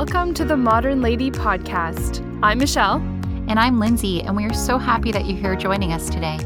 [0.00, 2.24] Welcome to the Modern Lady Podcast.
[2.40, 2.98] I'm Michelle.
[3.48, 6.36] And I'm Lindsay, and we are so happy that you're here joining us today.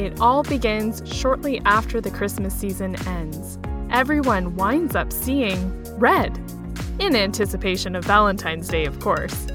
[0.00, 3.58] It all begins shortly after the Christmas season ends.
[3.90, 6.38] Everyone winds up seeing red,
[7.00, 9.48] in anticipation of Valentine's Day, of course.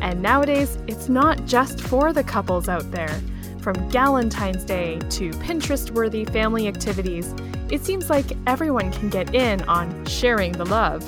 [0.00, 3.20] And nowadays, it's not just for the couples out there.
[3.62, 7.34] From Galentine's Day to Pinterest worthy family activities,
[7.72, 11.02] it seems like everyone can get in on sharing the love.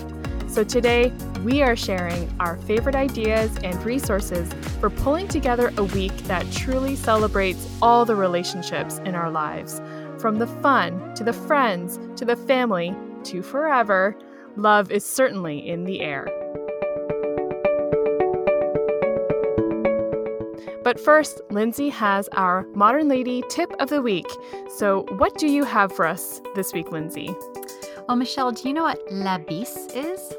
[0.49, 4.51] So today, we are sharing our favorite ideas and resources
[4.81, 9.83] for pulling together a week that truly celebrates all the relationships in our lives.
[10.19, 14.17] From the fun to the friends to the family to forever,
[14.57, 16.27] love is certainly in the air.
[20.85, 24.27] But first, Lindsay has our Modern Lady tip of the week.
[24.77, 27.35] So, what do you have for us this week, Lindsay?
[28.07, 30.35] Well, Michelle, do you know what la bise is?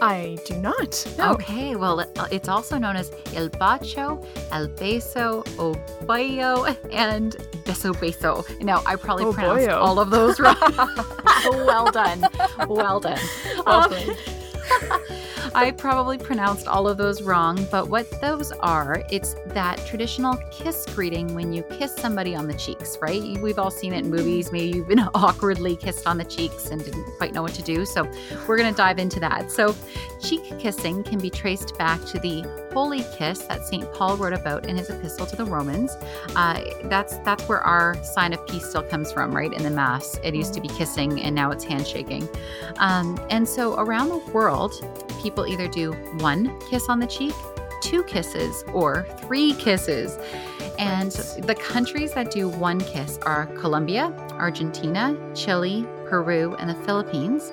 [0.00, 1.06] I do not.
[1.16, 1.32] No.
[1.34, 2.00] Okay, well,
[2.32, 5.74] it's also known as el bacho, el beso, o
[6.06, 8.42] bayo, and beso beso.
[8.62, 9.76] Now, I probably oh, pronounced boyo.
[9.76, 10.56] all of those wrong.
[11.66, 12.24] well done.
[12.66, 13.20] Well done.
[13.66, 13.92] Um,
[15.54, 20.86] I probably pronounced all of those wrong, but what those are, it's that traditional kiss
[20.94, 23.38] greeting when you kiss somebody on the cheeks, right?
[23.40, 24.52] We've all seen it in movies.
[24.52, 27.84] Maybe you've been awkwardly kissed on the cheeks and didn't quite know what to do.
[27.84, 28.10] So
[28.46, 29.50] we're going to dive into that.
[29.50, 29.74] So,
[30.20, 32.42] cheek kissing can be traced back to the
[32.72, 33.92] holy kiss that St.
[33.92, 35.96] Paul wrote about in his epistle to the Romans.
[36.34, 39.52] Uh, that's that's where our sign of peace still comes from, right?
[39.52, 42.28] In the Mass, it used to be kissing, and now it's handshaking.
[42.78, 44.72] Um, and so around the world,
[45.22, 47.34] people either do one kiss on the cheek,
[47.82, 50.18] two kisses, or three kisses.
[50.78, 51.12] And
[51.46, 57.52] the countries that do one kiss are Colombia, Argentina, Chile, Peru, and the Philippines.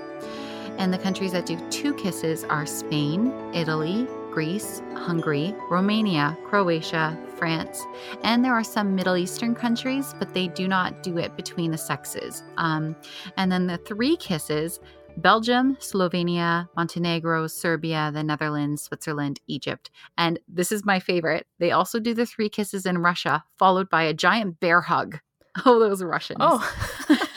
[0.78, 7.82] And the countries that do two kisses are Spain, Italy, Greece, Hungary, Romania, Croatia, France,
[8.24, 11.78] and there are some Middle Eastern countries, but they do not do it between the
[11.78, 12.44] sexes.
[12.58, 12.96] Um,
[13.38, 14.80] and then the three kisses
[15.20, 19.90] Belgium, Slovenia, Montenegro, Serbia, the Netherlands, Switzerland, Egypt.
[20.18, 21.46] And this is my favorite.
[21.60, 25.20] They also do the three kisses in Russia, followed by a giant bear hug.
[25.66, 26.38] Oh, those Russians.
[26.40, 26.64] Oh.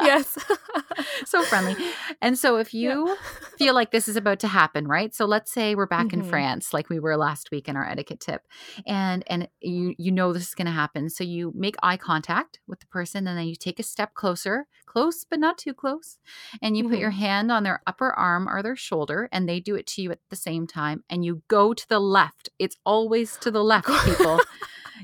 [0.00, 0.36] yes.
[1.24, 1.76] so friendly.
[2.20, 3.14] And so if you yeah.
[3.58, 5.14] feel like this is about to happen, right?
[5.14, 6.20] So let's say we're back mm-hmm.
[6.20, 8.42] in France like we were last week in our etiquette tip.
[8.86, 11.10] And and you you know this is going to happen.
[11.10, 14.66] So you make eye contact with the person and then you take a step closer,
[14.86, 16.18] close but not too close.
[16.62, 16.92] And you mm-hmm.
[16.92, 17.20] put your mm-hmm.
[17.20, 20.20] hand on their upper arm or their shoulder and they do it to you at
[20.30, 22.50] the same time and you go to the left.
[22.58, 24.40] It's always to the left, people.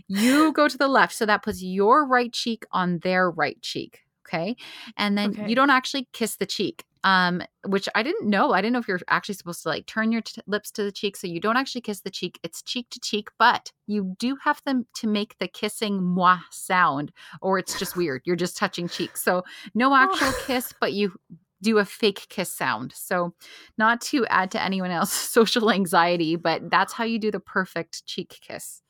[0.08, 1.14] you go to the left.
[1.14, 4.05] So that puts your right cheek on their right cheek.
[4.28, 4.56] Okay.
[4.96, 5.48] And then okay.
[5.48, 8.52] you don't actually kiss the cheek, um, which I didn't know.
[8.52, 10.92] I didn't know if you're actually supposed to like turn your t- lips to the
[10.92, 11.16] cheek.
[11.16, 12.40] So you don't actually kiss the cheek.
[12.42, 17.12] It's cheek to cheek, but you do have them to make the kissing moi sound,
[17.40, 18.22] or it's just weird.
[18.24, 19.22] You're just touching cheeks.
[19.22, 19.44] So
[19.74, 21.12] no actual kiss, but you
[21.62, 22.92] do a fake kiss sound.
[22.94, 23.34] So,
[23.78, 28.04] not to add to anyone else's social anxiety, but that's how you do the perfect
[28.06, 28.82] cheek kiss.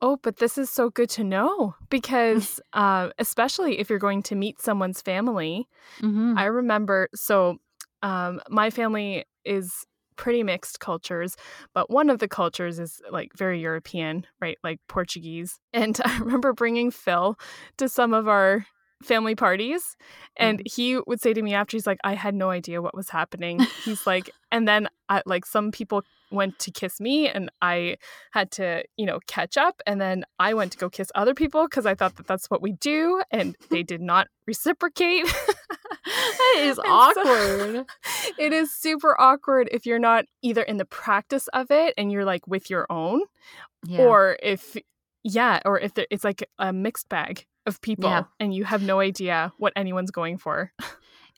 [0.00, 4.34] Oh, but this is so good to know because, uh, especially if you're going to
[4.34, 5.68] meet someone's family.
[6.00, 6.34] Mm-hmm.
[6.36, 7.58] I remember, so
[8.02, 11.36] um, my family is pretty mixed cultures,
[11.74, 14.58] but one of the cultures is like very European, right?
[14.62, 15.58] Like Portuguese.
[15.72, 17.38] And I remember bringing Phil
[17.78, 18.66] to some of our
[19.04, 19.96] family parties
[20.36, 20.62] and mm.
[20.72, 23.60] he would say to me after he's like i had no idea what was happening
[23.84, 27.96] he's like and then I, like some people went to kiss me and i
[28.30, 31.64] had to you know catch up and then i went to go kiss other people
[31.64, 36.78] because i thought that that's what we do and they did not reciprocate it is
[36.86, 41.94] awkward so, it is super awkward if you're not either in the practice of it
[41.98, 43.20] and you're like with your own
[43.84, 44.00] yeah.
[44.00, 44.76] or if
[45.24, 48.24] yeah or if it's like a mixed bag of people yeah.
[48.40, 50.72] and you have no idea what anyone's going for.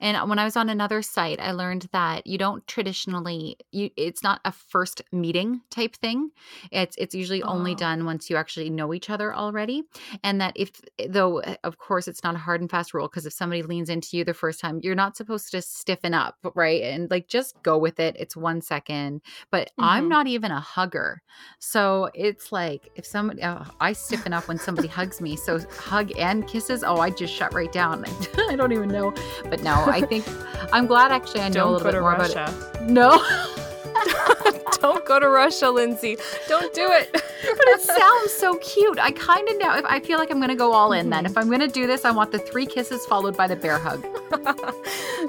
[0.05, 4.23] And when I was on another site, I learned that you don't traditionally you it's
[4.23, 6.31] not a first meeting type thing.
[6.71, 7.49] It's it's usually oh.
[7.49, 9.85] only done once you actually know each other already.
[10.23, 10.73] And that if
[11.09, 13.89] though eh, of course it's not a hard and fast rule because if somebody leans
[13.89, 16.83] into you the first time, you're not supposed to stiffen up, right?
[16.83, 18.15] And like just go with it.
[18.19, 19.23] It's 1 second.
[19.51, 19.85] But mm-hmm.
[19.85, 21.23] I'm not even a hugger.
[21.61, 25.35] So it's like if somebody oh, I stiffen up when somebody hugs me.
[25.35, 28.05] So hug and kisses, oh, I just shut right down.
[28.51, 29.15] I don't even know.
[29.49, 30.25] But no, I think
[30.73, 32.44] I'm glad actually I know Don't a little bit more Russia.
[32.44, 32.91] about it.
[32.91, 33.25] No.
[34.81, 36.17] Don't go to Russia, Lindsay.
[36.49, 37.11] Don't do it.
[37.12, 37.23] but
[37.69, 38.99] it sounds so cute.
[38.99, 39.76] I kind of know.
[39.76, 41.43] If I feel like I'm going to go all in, then if mhm.
[41.43, 44.05] I'm going to do this, I want the three kisses followed by the bear hug.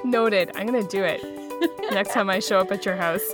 [0.04, 0.50] Noted.
[0.54, 1.22] I'm going to do it
[1.92, 3.32] next time I show up at your house.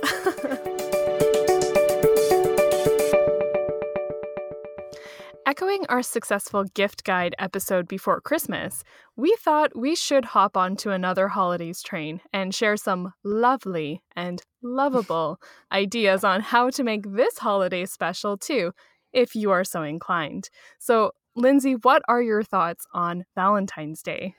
[5.45, 8.81] Echoing our successful gift guide episode before Christmas,
[9.17, 15.41] we thought we should hop onto another holidays train and share some lovely and lovable
[15.73, 18.71] ideas on how to make this holiday special too,
[19.11, 20.49] if you are so inclined.
[20.79, 24.35] So, Lindsay, what are your thoughts on Valentine's Day?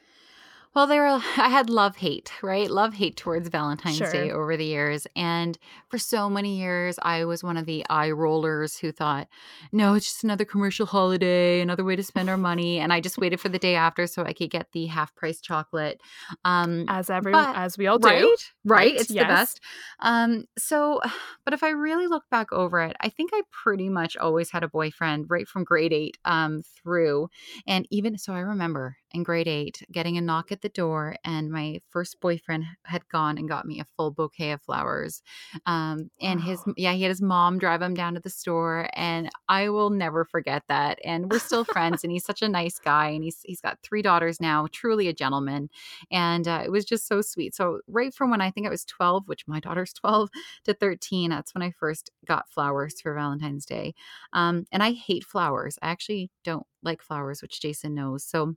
[0.75, 2.71] Well, there were, I had love hate, right?
[2.71, 4.11] Love hate towards Valentine's sure.
[4.11, 5.07] Day over the years.
[5.15, 5.57] And
[5.89, 9.29] for so many years, I was one of the eye rollers who thought,
[9.73, 12.79] no, it's just another commercial holiday, another way to spend our money.
[12.81, 15.41] And I just waited for the day after so I could get the half price
[15.41, 16.01] chocolate.
[16.45, 18.09] Um, as every, but, as we all do.
[18.09, 18.53] Right?
[18.65, 18.95] Right.
[18.95, 19.25] It's yes.
[19.25, 19.61] the best.
[20.01, 21.01] Um, so,
[21.45, 24.65] but if I really look back over it, I think I pretty much always had
[24.65, 27.29] a boyfriend right from grade eight um, through.
[27.67, 31.51] And even so, I remember in grade eight getting a knock at the door, and
[31.51, 35.23] my first boyfriend had gone and got me a full bouquet of flowers.
[35.67, 39.31] Um, and his, yeah, he had his mom drive him down to the store, and
[39.49, 40.99] I will never forget that.
[41.05, 44.03] And we're still friends, and he's such a nice guy, and he's he's got three
[44.03, 45.71] daughters now, truly a gentleman,
[46.11, 47.55] and uh, it was just so sweet.
[47.55, 50.29] So right from when I think I was twelve, which my daughter's twelve
[50.65, 53.95] to thirteen, that's when I first got flowers for Valentine's Day.
[54.33, 55.79] Um, and I hate flowers.
[55.81, 58.25] I actually don't like flowers, which Jason knows.
[58.25, 58.57] So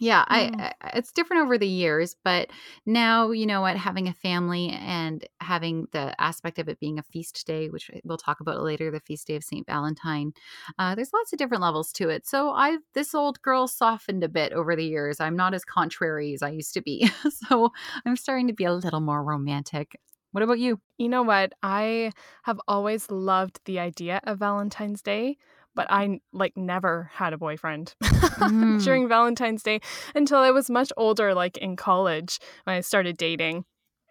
[0.00, 2.48] yeah, I, I, it's different over the years, but
[2.86, 7.02] now you know what, having a family and having the aspect of it being a
[7.02, 10.32] feast day, which we'll talk about later, the feast day of Saint Valentine.
[10.78, 12.26] Uh, there's lots of different levels to it.
[12.26, 15.20] So I've this old girl softened a bit over the years.
[15.20, 17.70] I'm not as contrary as I used to be, so
[18.06, 20.00] I'm starting to be a little more romantic.
[20.32, 20.80] What about you?
[20.96, 21.52] You know what?
[21.62, 22.12] I
[22.44, 25.36] have always loved the idea of Valentine's Day,
[25.74, 28.82] but I like never had a boyfriend mm.
[28.82, 29.80] during Valentine's Day
[30.14, 33.64] until I was much older, like in college when I started dating.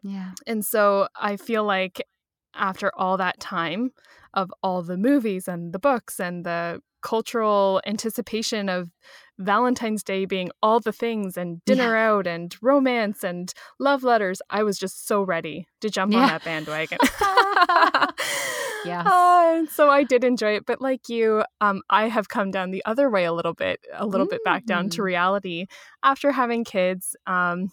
[0.04, 0.32] Yeah.
[0.48, 2.06] And so I feel like
[2.56, 3.92] after all that time
[4.34, 8.90] of all the movies and the books and the cultural anticipation of
[9.38, 12.10] Valentine's Day being all the things and dinner yeah.
[12.10, 16.20] out and romance and love letters, I was just so ready to jump yeah.
[16.20, 17.00] on that bandwagon.
[18.86, 19.04] yeah.
[19.06, 22.84] Uh, so I did enjoy it, but like you, um, I have come down the
[22.86, 24.32] other way a little bit, a little mm.
[24.32, 25.06] bit back down to mm.
[25.06, 25.66] reality
[26.04, 27.16] after having kids.
[27.28, 27.72] Um,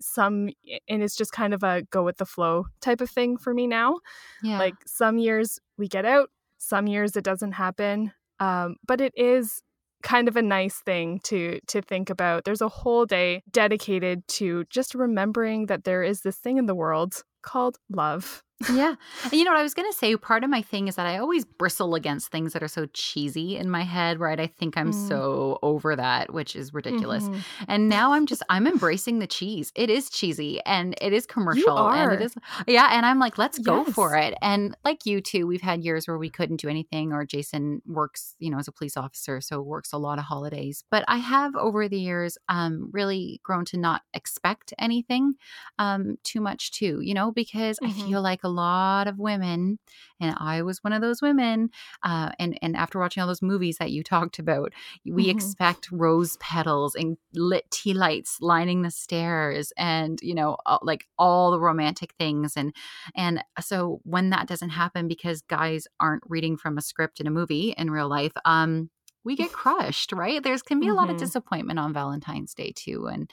[0.00, 0.50] some
[0.88, 3.66] and it's just kind of a go with the flow type of thing for me
[3.66, 3.98] now.
[4.42, 4.58] Yeah.
[4.58, 8.12] Like some years we get out, some years it doesn't happen.
[8.40, 9.62] Um, but it is
[10.02, 12.44] kind of a nice thing to to think about.
[12.44, 16.74] There's a whole day dedicated to just remembering that there is this thing in the
[16.74, 18.96] world called love yeah.
[19.24, 20.16] And you know what I was going to say?
[20.16, 23.56] Part of my thing is that I always bristle against things that are so cheesy
[23.56, 24.38] in my head, right?
[24.40, 25.08] I think I'm mm.
[25.08, 27.24] so over that, which is ridiculous.
[27.24, 27.64] Mm-hmm.
[27.68, 29.70] And now I'm just, I'm embracing the cheese.
[29.76, 31.88] It is cheesy and it is commercial.
[31.88, 32.34] And it is,
[32.66, 32.88] yeah.
[32.90, 34.34] And I'm like, let's go for it.
[34.42, 38.34] And like you too, we've had years where we couldn't do anything, or Jason works,
[38.40, 40.82] you know, as a police officer, so works a lot of holidays.
[40.90, 45.34] But I have over the years um, really grown to not expect anything
[45.78, 48.00] um, too much too, you know, because mm-hmm.
[48.00, 49.78] I feel like a lot of women,
[50.20, 51.70] and I was one of those women.
[52.02, 54.72] Uh, and and after watching all those movies that you talked about,
[55.04, 55.30] we mm-hmm.
[55.30, 61.50] expect rose petals and lit tea lights lining the stairs, and you know, like all
[61.50, 62.54] the romantic things.
[62.56, 62.74] And
[63.14, 67.30] and so when that doesn't happen because guys aren't reading from a script in a
[67.30, 68.90] movie in real life, um,
[69.28, 70.96] we get crushed right there's can be a mm-hmm.
[70.96, 71.24] lot of mm-hmm.
[71.24, 73.30] disappointment on valentine's day too and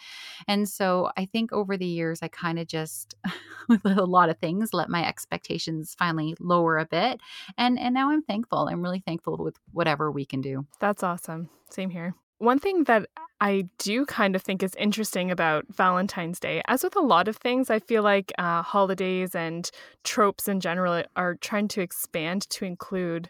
[0.47, 3.15] and so i think over the years i kind of just
[3.69, 7.19] with a lot of things let my expectations finally lower a bit
[7.57, 11.49] and and now i'm thankful i'm really thankful with whatever we can do that's awesome
[11.69, 13.07] same here one thing that
[13.39, 17.37] I do kind of think is interesting about Valentine's Day, as with a lot of
[17.37, 19.69] things, I feel like uh, holidays and
[20.03, 23.29] tropes in general are trying to expand to include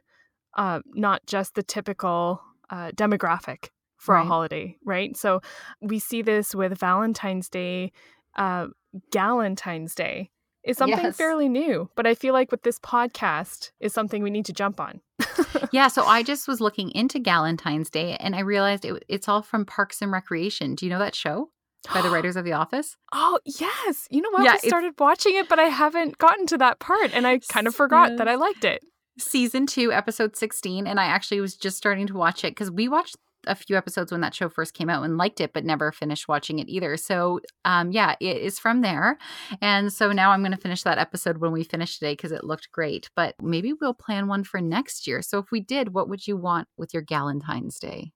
[0.55, 4.21] uh, not just the typical uh, demographic for right.
[4.21, 5.15] a holiday, right?
[5.17, 5.41] So
[5.81, 7.91] we see this with Valentine's Day,
[8.35, 8.67] uh,
[9.11, 10.31] Galentine's Day
[10.63, 11.15] is something yes.
[11.15, 14.79] fairly new, but I feel like with this podcast is something we need to jump
[14.79, 14.99] on.
[15.71, 19.41] yeah, so I just was looking into Galentine's Day and I realized it, it's all
[19.41, 20.75] from Parks and Recreation.
[20.75, 21.51] Do you know that show?
[21.93, 22.97] By the writers of The Office?
[23.13, 24.07] Oh, yes.
[24.09, 24.43] You know what?
[24.43, 27.67] Yeah, I started watching it, but I haven't gotten to that part and I kind
[27.67, 28.83] of forgot that I liked it
[29.17, 30.87] season two, episode 16.
[30.87, 33.17] And I actually was just starting to watch it because we watched
[33.47, 36.27] a few episodes when that show first came out and liked it, but never finished
[36.27, 36.97] watching it either.
[36.97, 39.17] So, um, yeah, it is from there.
[39.61, 42.43] And so now I'm going to finish that episode when we finish today because it
[42.43, 43.09] looked great.
[43.15, 45.21] But maybe we'll plan one for next year.
[45.21, 48.11] So, if we did, what would you want with your Galentine's Day?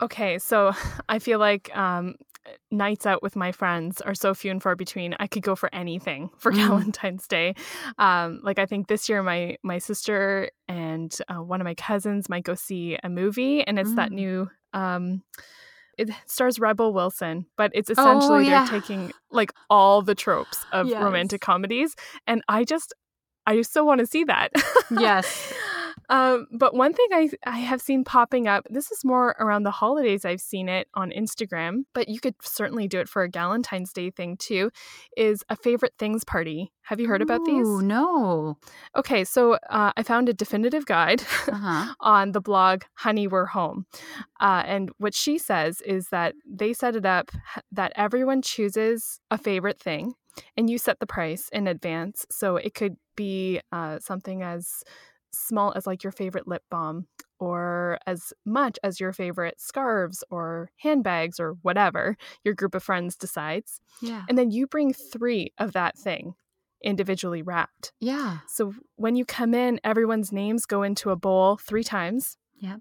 [0.00, 0.72] Okay, so
[1.08, 2.16] I feel like um,
[2.70, 5.14] nights out with my friends are so few and far between.
[5.18, 6.56] I could go for anything for mm.
[6.56, 7.54] Valentine's Day.
[7.98, 12.28] Um, like I think this year, my my sister and uh, one of my cousins
[12.28, 13.96] might go see a movie, and it's mm.
[13.96, 14.50] that new.
[14.72, 15.22] Um,
[15.96, 18.64] it stars Rebel Wilson, but it's essentially oh, yeah.
[18.64, 21.00] they're taking like all the tropes of yes.
[21.02, 21.94] romantic comedies,
[22.26, 22.92] and I just
[23.46, 24.52] I still want to see that.
[24.90, 25.52] yes.
[26.08, 29.70] Um, but one thing I, I have seen popping up, this is more around the
[29.70, 33.92] holidays, I've seen it on Instagram, but you could certainly do it for a Galentine's
[33.92, 34.70] Day thing too,
[35.16, 36.72] is a favorite things party.
[36.82, 37.66] Have you heard Ooh, about these?
[37.66, 38.58] no.
[38.94, 41.94] Okay, so uh, I found a definitive guide uh-huh.
[42.00, 43.86] on the blog Honey We're Home.
[44.40, 47.30] Uh, and what she says is that they set it up
[47.72, 50.14] that everyone chooses a favorite thing
[50.56, 52.26] and you set the price in advance.
[52.30, 54.82] So it could be uh, something as
[55.36, 57.06] small as like your favorite lip balm
[57.38, 63.16] or as much as your favorite scarves or handbags or whatever your group of friends
[63.16, 63.80] decides.
[64.00, 64.24] Yeah.
[64.28, 66.34] And then you bring three of that thing
[66.82, 67.92] individually wrapped.
[68.00, 68.38] Yeah.
[68.46, 72.36] So when you come in, everyone's names go into a bowl three times.
[72.60, 72.76] Yeah.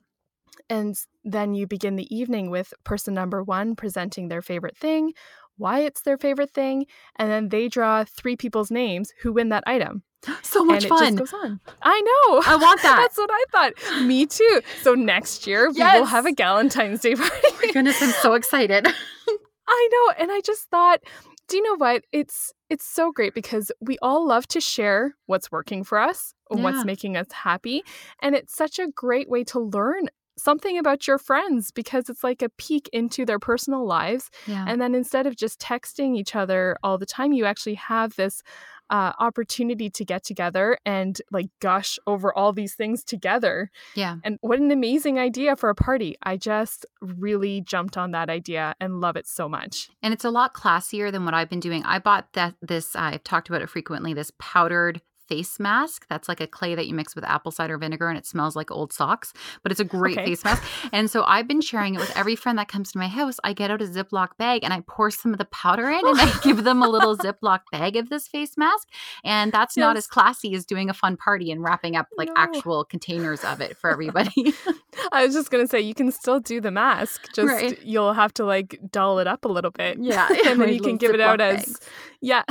[0.69, 5.13] And then you begin the evening with person number one presenting their favorite thing,
[5.57, 6.85] why it's their favorite thing,
[7.17, 10.03] and then they draw three people's names who win that item.
[10.41, 11.13] So much and fun.
[11.13, 11.59] It just goes on.
[11.81, 12.41] I know.
[12.45, 12.97] I want that.
[12.97, 14.03] That's what I thought.
[14.03, 14.61] Me too.
[14.81, 15.93] So next year yes.
[15.93, 17.35] we will have a Galentine's Day party.
[17.43, 18.87] Oh my goodness, I'm so excited.
[19.67, 20.13] I know.
[20.19, 20.99] And I just thought,
[21.47, 22.03] do you know what?
[22.11, 26.61] It's it's so great because we all love to share what's working for us, yeah.
[26.61, 27.83] what's making us happy.
[28.21, 32.41] And it's such a great way to learn something about your friends because it's like
[32.41, 34.29] a peek into their personal lives.
[34.47, 34.65] Yeah.
[34.67, 38.41] And then instead of just texting each other all the time, you actually have this
[38.89, 43.71] uh, opportunity to get together and like gush over all these things together.
[43.95, 44.17] Yeah.
[44.23, 46.15] And what an amazing idea for a party.
[46.21, 49.89] I just really jumped on that idea and love it so much.
[50.01, 51.83] And it's a lot classier than what I've been doing.
[51.85, 55.01] I bought that this I've talked about it frequently this powdered
[55.33, 56.05] face mask.
[56.09, 58.69] That's like a clay that you mix with apple cider vinegar and it smells like
[58.69, 60.27] old socks, but it's a great okay.
[60.27, 60.63] face mask.
[60.91, 63.37] And so I've been sharing it with every friend that comes to my house.
[63.43, 66.21] I get out a Ziploc bag and I pour some of the powder in and
[66.21, 68.89] I give them a little Ziploc bag of this face mask.
[69.23, 69.81] And that's yes.
[69.81, 72.35] not as classy as doing a fun party and wrapping up like no.
[72.37, 74.53] actual containers of it for everybody.
[75.11, 77.81] I was just going to say, you can still do the mask, just right.
[77.83, 79.97] you'll have to like doll it up a little bit.
[79.99, 80.27] Yeah.
[80.45, 81.69] and then you can give Ziploc it out bags.
[81.69, 81.79] as,
[82.21, 82.43] yeah.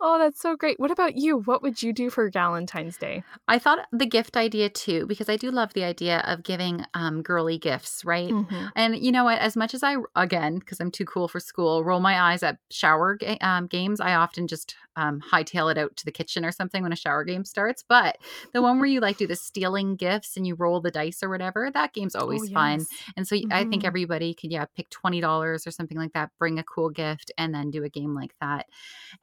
[0.00, 0.78] oh, that's so great.
[0.78, 1.38] What about you?
[1.38, 3.22] What would you do for Valentine's Day?
[3.48, 7.22] I thought the gift idea too, because I do love the idea of giving um,
[7.22, 8.30] girly gifts, right?
[8.30, 8.66] Mm-hmm.
[8.76, 9.38] And you know what?
[9.38, 12.58] As much as I, again, because I'm too cool for school, roll my eyes at
[12.70, 16.52] shower ga- um, games, I often just um, hightail it out to the kitchen or
[16.52, 17.84] something when a shower game starts.
[17.86, 18.18] But
[18.52, 21.28] the one where you like do the stealing gifts and you roll the dice or
[21.28, 22.52] whatever, that game's always oh, yes.
[22.52, 22.86] fun.
[23.16, 23.52] And so mm-hmm.
[23.52, 23.86] I think mm-hmm.
[23.86, 27.70] everybody could, yeah, pick $20 or something like that, bring a cool gift, and then
[27.70, 28.66] do a game like that.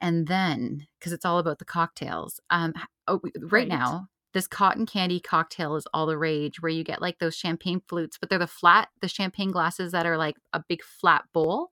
[0.00, 2.74] And then, because it's all about the cocktails, um,
[3.08, 7.02] oh, right, right now, this cotton candy cocktail is all the rage where you get
[7.02, 10.64] like those champagne flutes but they're the flat the champagne glasses that are like a
[10.68, 11.70] big flat bowl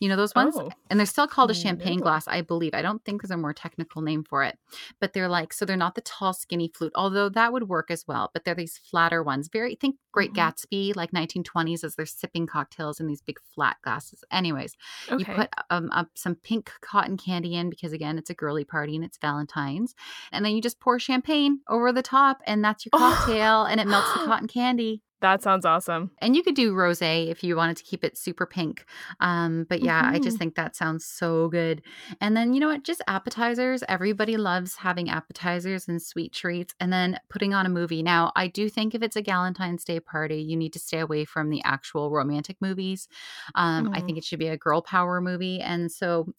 [0.00, 0.54] you know those ones?
[0.56, 0.70] Oh.
[0.90, 2.74] And they're still called a champagne glass, I believe.
[2.74, 4.58] I don't think there's a more technical name for it.
[5.00, 8.06] But they're like, so they're not the tall, skinny flute, although that would work as
[8.06, 8.30] well.
[8.32, 9.48] But they're these flatter ones.
[9.52, 10.48] Very, think Great mm-hmm.
[10.48, 14.24] Gatsby, like 1920s, as they're sipping cocktails in these big flat glasses.
[14.32, 14.74] Anyways,
[15.10, 15.18] okay.
[15.18, 18.96] you put um, up some pink cotton candy in because, again, it's a girly party
[18.96, 19.94] and it's Valentine's.
[20.32, 23.86] And then you just pour champagne over the top, and that's your cocktail, and it
[23.86, 25.02] melts the cotton candy.
[25.20, 26.12] That sounds awesome.
[26.18, 28.84] And you could do rose if you wanted to keep it super pink.
[29.18, 30.14] Um, but yeah, mm-hmm.
[30.14, 30.36] I just mm-hmm.
[30.38, 31.82] think that sounds so good.
[32.20, 32.84] And then, you know what?
[32.84, 33.82] Just appetizers.
[33.88, 38.02] Everybody loves having appetizers and sweet treats and then putting on a movie.
[38.02, 41.24] Now, I do think if it's a Galentine's Day party, you need to stay away
[41.24, 43.08] from the actual romantic movies.
[43.56, 43.94] Um, mm-hmm.
[43.94, 45.60] I think it should be a girl power movie.
[45.60, 46.32] And so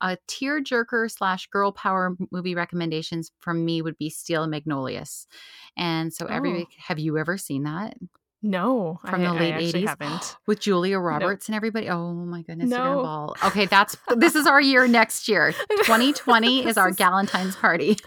[0.00, 5.28] a tear jerker slash girl power movie recommendations from me would be Steel Magnolias.
[5.76, 6.66] And so every oh.
[6.88, 7.94] have you ever seen that?
[8.44, 9.88] No, from I, the late eighties
[10.46, 11.88] with Julia Roberts and everybody.
[11.88, 13.32] Oh my goodness, no.
[13.42, 15.52] Okay, that's this is our year next year.
[15.70, 17.96] 2020 is our Galentine's party.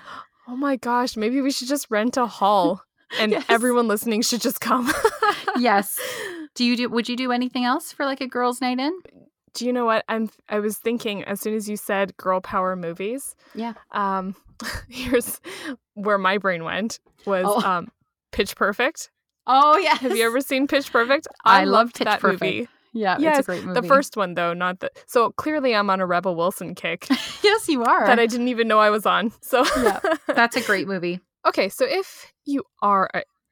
[0.50, 2.82] Oh my gosh, maybe we should just rent a hall
[3.20, 3.44] and yes.
[3.50, 4.90] everyone listening should just come.
[5.58, 6.00] yes.
[6.56, 8.98] Do you do would you do anything else for like a girls' night in?
[9.54, 10.06] Do you know what?
[10.08, 13.36] I'm I was thinking as soon as you said girl power movies.
[13.56, 13.74] Yeah.
[13.92, 14.38] Um
[14.88, 15.42] here's
[15.96, 17.62] where my brain went was oh.
[17.70, 17.92] um
[18.32, 19.10] Pitch Perfect.
[19.48, 19.96] Oh yeah.
[20.00, 21.28] Have you ever seen Pitch Perfect?
[21.46, 22.42] I, I loved Pitch that Perfect.
[22.42, 22.68] movie.
[22.94, 23.82] Yeah, yes, it's a great movie.
[23.82, 27.08] The first one though, not the so clearly I'm on a Rebel Wilson kick
[27.44, 28.06] yes, you are.
[28.08, 29.32] that I didn't even know I was on.
[29.42, 31.20] So yeah, that's a great movie.
[31.46, 33.10] Okay, so if you are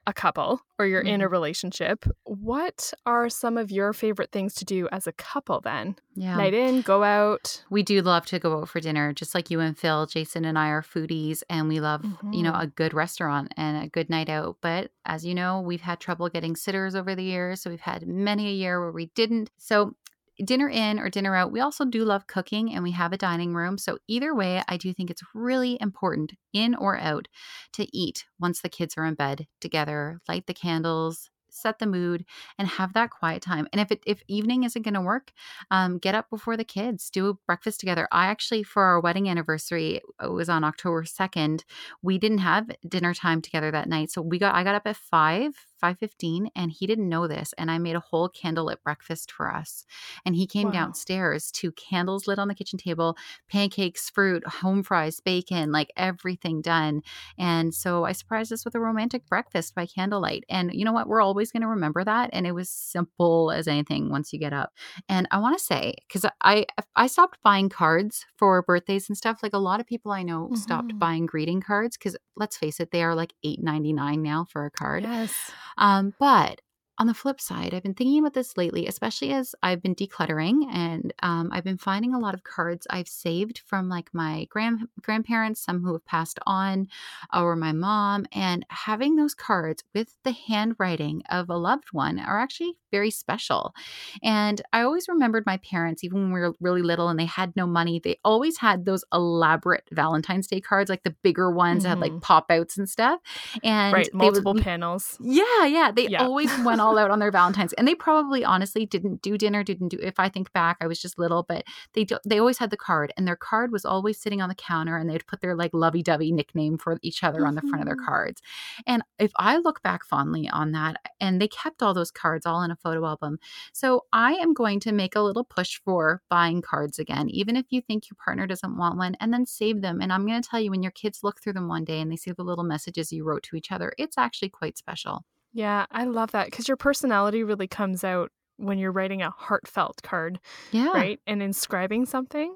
[0.07, 1.31] a, couple or you're in a Mhm.
[1.31, 5.95] relationship, what are some of your favorite things to do as a couple then?
[6.15, 6.35] Yeah.
[6.35, 7.63] Night in, go out.
[7.69, 10.05] We do love to go out for dinner, just like you and Phil.
[10.05, 12.63] Jason and I are foodies, and we love, you know, Mhm.
[12.63, 14.57] a good restaurant and a good night out.
[14.61, 17.61] But as you know, we've had trouble getting sitters over the years.
[17.61, 19.49] So we've had many a year where we didn't.
[19.57, 19.95] So
[20.43, 23.53] dinner in or dinner out, we also do love cooking and we have a dining
[23.53, 23.77] room.
[23.77, 27.27] So either way, I do think it's really important, in or out,
[27.73, 31.29] to eat once the kids are in bed together, light the candles.
[31.49, 32.25] Set the mood
[32.59, 33.65] and have that quiet time.
[33.71, 35.31] And if it if evening isn't going to work,
[35.71, 38.09] um, get up before the kids, do breakfast together.
[38.11, 41.63] I actually, for our wedding anniversary, it was on October 2nd,
[42.01, 44.11] we didn't have dinner time together that night.
[44.11, 47.53] So we got, I got up at 5, 5.15 and he didn't know this.
[47.57, 49.85] And I made a whole candlelit breakfast for us.
[50.25, 50.71] And he came Wow.
[50.71, 53.17] downstairs to candles lit on the kitchen table,
[53.49, 57.01] pancakes, fruit, home fries, bacon, like everything done.
[57.37, 60.43] And so I surprised us with a romantic breakfast by candlelight.
[60.49, 61.07] And you know what?
[61.07, 62.29] We're always going to remember that.
[62.33, 64.71] And it was simple as anything once you get up.
[65.09, 66.65] And I want to say, because I
[66.95, 69.39] I stopped buying cards for birthdays and stuff.
[69.43, 70.99] Like a lot of people I know stopped Mhm.
[70.99, 74.65] buying greeting cards because let's face it, they are like eight ninety nine now for
[74.65, 75.07] a card.
[75.07, 75.55] Yes.
[75.77, 76.61] Um, but
[76.97, 80.65] on the flip side, I've been thinking about this lately, especially as I've been decluttering,
[80.71, 84.87] and um, I've been finding a lot of cards I've saved from like my grand
[85.01, 86.87] grandparents, some who have passed on,
[87.33, 92.39] or my mom, and having those cards with the handwriting of a loved one are
[92.39, 93.75] actually very special.
[94.23, 97.53] And I always remembered my parents, even when we were really little and they had
[97.57, 101.89] no money, they always had those elaborate Valentine's Day cards, like the bigger ones that
[101.89, 102.21] had like Mhm.
[102.21, 103.19] pop outs and stuff.
[103.63, 105.17] And right, they would- multiple panels.
[105.19, 105.91] yeah, yeah.
[105.91, 106.23] They Yeah.
[106.23, 109.63] always went all out on their Valentine's, and they probably honestly didn't do dinner.
[109.63, 109.97] Didn't do.
[110.01, 111.63] If I think back, I was just little, but
[111.93, 114.55] they do, they always had the card, and their card was always sitting on the
[114.55, 117.81] counter, and they'd put their like lovey dovey nickname for each other on the front
[117.81, 118.05] of their Mhm.
[118.05, 118.41] cards.
[118.87, 122.61] And if I look back fondly on that, and they kept all those cards all
[122.63, 123.39] in a photo album,
[123.73, 127.65] so I am going to make a little push for buying cards again, even if
[127.69, 130.01] you think your partner doesn't want one, and then save them.
[130.01, 132.11] And I'm going to tell you, when your kids look through them one day and
[132.11, 135.25] they see the little messages you wrote to each other, it's actually quite special.
[135.55, 140.01] Yeah, I love that because your personality really comes out when you're writing a heartfelt
[140.03, 140.37] card,
[140.71, 140.91] Yeah.
[140.93, 141.19] right?
[141.25, 142.55] And inscribing something.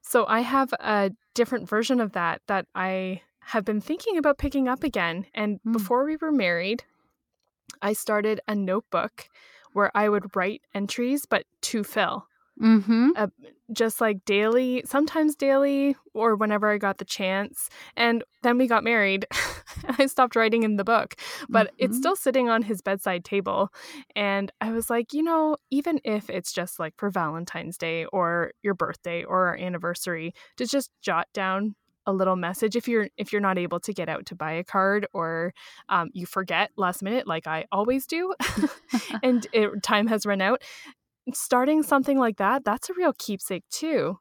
[0.00, 4.68] So I have a different version of that that I have been thinking about picking
[4.68, 5.26] up again.
[5.34, 5.72] And Mm.
[5.72, 6.84] before we were married,
[7.82, 9.28] I started a notebook
[9.72, 12.26] where I would write entries, but to Phil.
[12.62, 13.10] Mm-hmm.
[13.72, 17.68] just like daily, sometimes daily, or whenever I got the chance.
[17.96, 19.26] And then we got married.
[19.98, 21.16] I stopped writing in the book,
[21.48, 22.00] but it's Mhm.
[22.00, 23.70] still sitting on his bedside table.
[24.14, 28.52] And I was like, you know, even if it's just like for Valentine's Day or
[28.62, 31.74] your birthday or our anniversary, to just jot down
[32.08, 34.62] a little message if you're if you're not able to get out to buy a
[34.62, 35.52] card or
[35.88, 38.32] um, you forget last minute like i always do
[39.24, 40.62] and it, time has run out
[41.34, 44.18] starting something like that that's a real keepsake too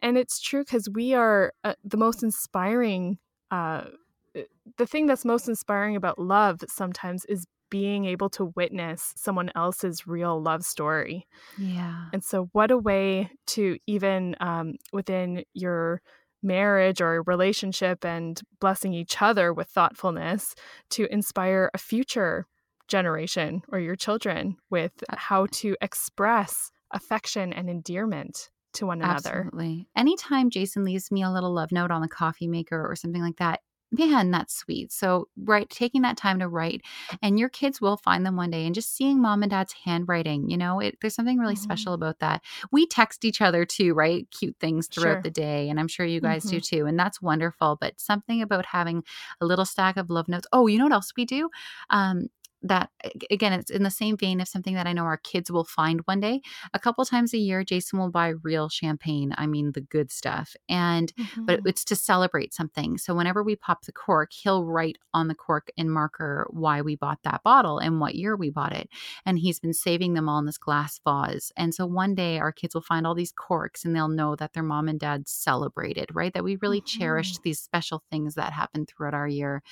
[0.00, 3.18] and it's true because we are uh, the most inspiring
[3.50, 3.84] uh,
[4.76, 10.06] the thing that's most inspiring about love sometimes is being able to witness someone else's
[10.06, 11.26] real love story
[11.58, 12.06] Yeah.
[12.12, 16.00] and so what a way to even um, within your
[16.42, 20.54] marriage or relationship and blessing each other with thoughtfulness
[20.90, 22.46] to inspire a future
[22.88, 29.50] generation or your children with how to express affection and endearment to one another.
[29.52, 29.88] Absolutely.
[29.96, 33.36] Anytime Jason leaves me a little love note on the coffee maker or something like
[33.36, 34.92] that, man, that's sweet.
[34.92, 36.82] So, right, taking that time to write,
[37.22, 40.50] and your kids will find them one day, and just seeing mom and dad's handwriting,
[40.50, 41.56] you know, it, there's something really Mhm.
[41.56, 42.44] special about that.
[42.70, 44.28] We text each other too, right?
[44.30, 45.22] Cute things throughout Sure.
[45.22, 47.78] the day, and I'm sure you guys do too, and that's wonderful.
[47.80, 49.04] But something about having
[49.40, 50.46] a little stack of love notes.
[50.52, 51.48] Oh, you know what else we do?
[51.90, 52.28] Um,
[52.62, 52.90] that
[53.30, 56.00] again it's in the same vein of something that i know our kids will find
[56.06, 56.40] one day
[56.74, 60.56] a couple times a year jason will buy real champagne i mean the good stuff
[60.68, 61.12] and
[61.46, 61.64] but Mhm.
[61.64, 62.98] it's to celebrate something.
[62.98, 66.96] So whenever we pop the cork, he'll write on the cork in marker why we
[66.96, 68.88] bought that bottle and what year we bought it.
[69.24, 71.52] And he's been saving them all in this glass vase.
[71.56, 74.52] And so one day our kids will find all these corks and they'll know that
[74.52, 76.32] their mom and dad celebrated, right?
[76.34, 79.62] That we really cherished these special things that happened throughout our year.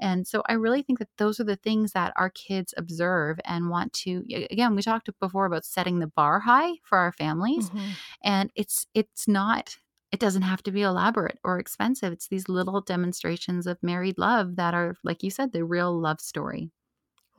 [0.00, 3.70] And so I really think that those are the things that our kids observe and
[3.70, 7.98] want to again, we talked before about setting the bar high for our families Mhm.
[8.22, 9.78] and it's it's not
[10.12, 14.56] it doesn't have to be elaborate or expensive it's these little demonstrations of married love
[14.56, 16.70] that are like you said the real love story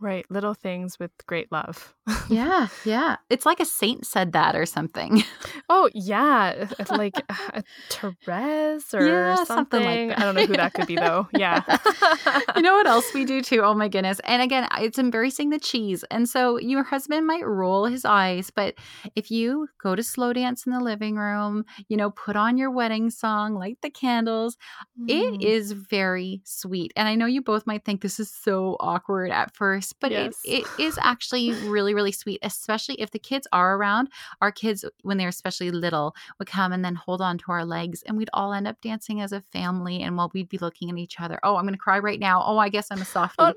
[0.01, 1.93] Right, little things with great love.
[2.29, 3.15] yeah, yeah.
[3.29, 5.23] It's like a saint said that or something.
[5.69, 9.55] Oh, yeah, like uh, Therese or yeah, something.
[9.55, 10.19] something like that.
[10.19, 11.29] I don't know who that could be though.
[11.34, 11.62] Yeah.
[12.55, 13.62] you know what else we do too?
[13.62, 14.19] Oh my goodness.
[14.25, 16.03] And again, it's embracing the cheese.
[16.12, 18.75] And so your husband might roll his eyes, but
[19.15, 22.69] if you go to slow dance in the living room, you know, put on your
[22.69, 24.58] wedding song, light the candles,
[24.99, 25.10] mm.
[25.10, 26.91] it is very sweet.
[26.97, 30.39] And I know you both might think this is so awkward at first but yes.
[30.43, 34.09] it, it is actually really, really sweet, especially if the kids are around.
[34.41, 38.03] Our kids, when they're especially little, would come and then hold on to our legs,
[38.03, 40.01] and we'd all end up dancing as a family.
[40.01, 42.43] And while we'd be looking at each other, oh, I'm going to cry right now.
[42.45, 43.35] Oh, I guess I'm a softie.
[43.39, 43.53] Oh.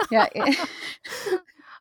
[0.10, 0.26] yeah.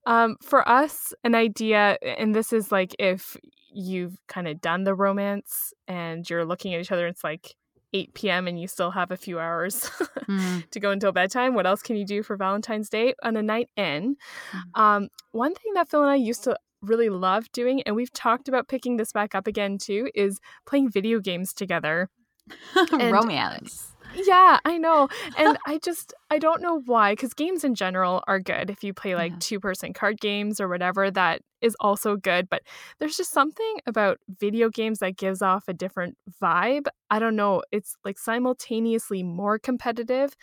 [0.05, 3.37] um, for us, an idea, and this is like if
[3.71, 7.55] you've kind of done the romance and you're looking at each other, it's like
[7.95, 8.47] 8 p.m.
[8.47, 9.81] and you still have a few hours
[10.29, 10.69] mm.
[10.69, 13.69] to go until bedtime, what else can you do for Valentine's Day on a night
[13.77, 14.17] in?
[14.51, 14.79] Mm.
[14.79, 18.49] Um, one thing that Phil and I used to really love doing, and we've talked
[18.49, 22.09] about picking this back up again too, is playing video games together.
[22.91, 23.94] Romance.
[24.23, 25.07] Yeah, I know.
[25.37, 28.69] And I just I don't know why cuz games in general are good.
[28.69, 29.37] If you play like yeah.
[29.39, 32.61] two-person card games or whatever that is also good, but
[32.99, 36.85] there's just something about video games that gives off a different vibe.
[37.09, 40.35] I don't know, it's like simultaneously more competitive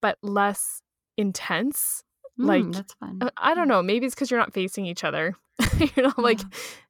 [0.00, 0.82] but less
[1.16, 2.04] intense.
[2.38, 3.18] Mm, like that's fun.
[3.20, 5.36] Uh, I don't know, maybe it's cuz you're not facing each other.
[5.78, 6.40] you know, like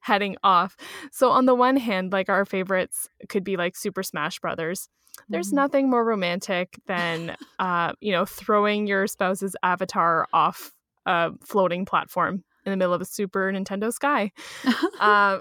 [0.00, 0.76] heading off.
[1.10, 4.90] So on the one hand, like our favorites could be like Super Smash Brothers
[5.28, 5.56] there's mm-hmm.
[5.56, 10.72] nothing more romantic than uh, you know throwing your spouse's avatar off
[11.06, 14.30] a floating platform in the middle of a super nintendo sky
[15.00, 15.40] um,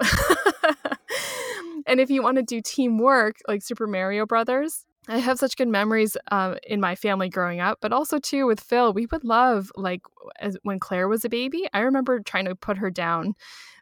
[1.87, 5.69] and if you want to do teamwork like super mario brothers I have such good
[5.69, 8.93] memories uh, in my family growing up, but also too with Phil.
[8.93, 10.01] We would love like
[10.39, 11.67] as, when Claire was a baby.
[11.73, 13.33] I remember trying to put her down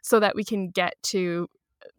[0.02, 1.48] so that we can get to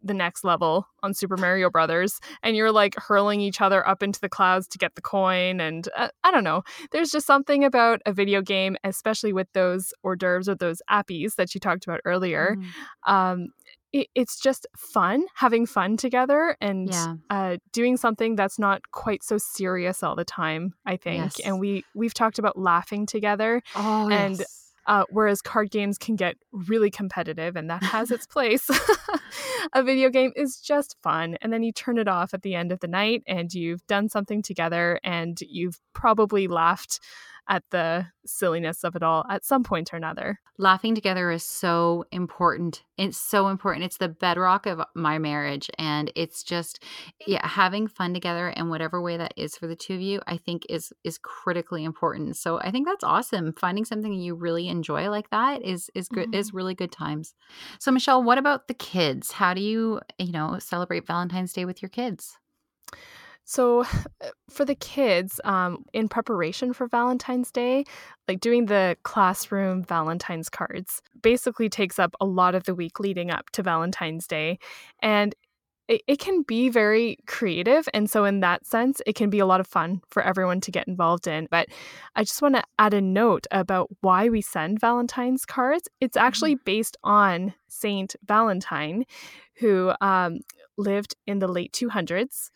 [0.02, 4.20] the next level on Super Mario Brothers and you're like hurling each other up into
[4.20, 6.62] the clouds to get the coin and uh, I don't know.
[6.92, 11.36] There's just something about a video game especially with those hors d'oeuvres or those appies
[11.36, 12.56] that you talked about earlier.
[13.06, 13.12] Mm.
[13.12, 13.48] Um,
[13.92, 17.14] it, it's just fun having fun together and yeah.
[17.30, 21.40] uh, doing something that's not quite so serious all the time i think yes.
[21.40, 26.16] and we we've talked about laughing together oh, and yes uh, whereas card games can
[26.16, 28.68] get really competitive and that has its place.
[29.74, 31.36] a video game is just fun.
[31.42, 34.08] And then you turn it off at the end of the night and you've done
[34.08, 37.00] something together and you've probably laughed
[37.48, 40.38] at the silliness of it all at some point or another.
[40.58, 42.84] Laughing together is so important.
[42.96, 43.84] It's so important.
[43.84, 45.70] It's the bedrock of my marriage.
[45.78, 46.82] And it's just,
[47.26, 50.36] yeah, having fun together in whatever way that is for the two of you, I
[50.36, 52.36] think is is critically important.
[52.36, 53.52] So I think that's awesome.
[53.54, 56.40] Finding something you really enjoy like that is is good mm-hmm.
[56.40, 57.34] is really good times.
[57.78, 59.32] So Michelle, what about the kids?
[59.32, 62.36] How do you, you know, celebrate Valentine's Day with your kids?
[63.50, 63.86] So,
[64.50, 67.86] for the kids, um, in preparation for Valentine's Day,
[68.28, 73.30] like doing the classroom Valentine's cards basically takes up a lot of the week leading
[73.30, 74.58] up to Valentine's Day.
[75.00, 75.34] And
[75.88, 77.88] it, it can be very creative.
[77.94, 80.70] And so, in that sense, it can be a lot of fun for everyone to
[80.70, 81.48] get involved in.
[81.50, 81.68] But
[82.16, 85.88] I just want to add a note about why we send Valentine's cards.
[86.02, 86.64] It's actually mm-hmm.
[86.66, 89.06] based on Saint Valentine,
[89.54, 90.40] who um,
[90.76, 92.50] lived in the late 200s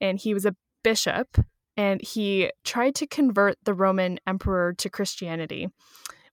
[0.00, 1.38] and he was a bishop
[1.78, 5.68] and he tried to convert the Roman emperor to Christianity,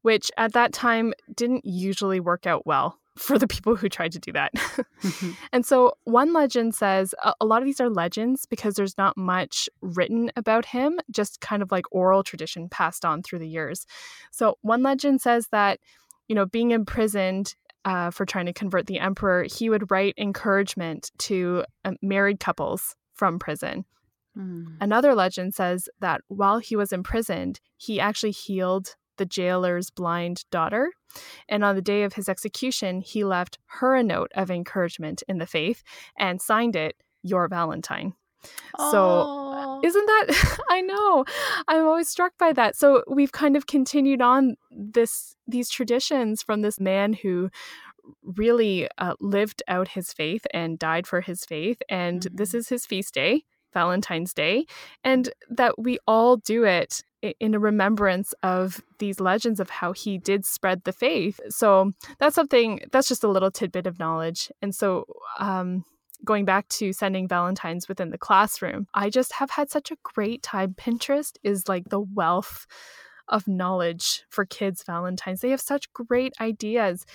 [0.02, 4.20] which at that time didn't usually work out well for the people who tried to
[4.20, 4.54] do that.
[4.56, 5.32] mm-hmm.
[5.54, 9.70] And so one legend says a, lot of these are legends because there's not much
[9.82, 13.86] written about him, just kind of like oral tradition passed on through the years.
[14.32, 15.80] So one legend says that,
[16.28, 21.12] you know, being imprisoned uh, for trying to convert the emperor, he would write encouragement
[21.20, 23.86] to uh, married couples from prison.
[24.38, 24.78] Mm.
[24.82, 30.92] Another legend says that while he was imprisoned, he actually healed the jailer's blind daughter.
[31.48, 35.38] And on the day of his execution, he left her a note of encouragement in
[35.38, 35.84] the faith
[36.20, 38.14] and signed it, Your Valentine.
[38.78, 38.92] Aww.
[38.92, 41.26] So, isn't that I know.
[41.68, 42.76] I'm always struck by that.
[42.76, 47.50] So, we've kind of continued on this these traditions from this man who
[48.24, 51.82] really uh, lived out his faith and died for his faith.
[51.90, 52.36] And mm-hmm.
[52.36, 54.66] this is his feast day, Valentine's Day,
[55.04, 57.02] and that we all do it
[57.40, 61.40] in a remembrance of these legends of how he did spread the faith.
[61.50, 64.52] So that's something that's just a little tidbit of knowledge.
[64.62, 65.06] And so,
[65.40, 65.84] um,
[66.24, 70.42] going back to sending Valentines within the classroom, I just have had such a great
[70.44, 70.74] time.
[70.74, 72.66] Pinterest is like the wealth
[73.28, 75.42] of knowledge for kids Valentine's.
[75.42, 77.06] They have such great ideas.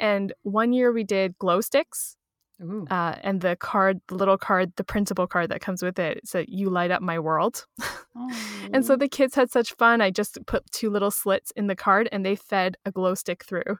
[0.00, 2.16] And one year we did glow sticks.
[2.90, 6.44] Uh, and the card, the little card, the principal card that comes with it, said
[6.46, 7.64] "You light up my world,"
[8.74, 10.02] and so the kids had such fun.
[10.02, 13.44] I just put two little slits in the card, and they fed a glow stick
[13.46, 13.78] through